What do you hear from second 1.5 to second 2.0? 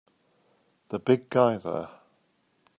there!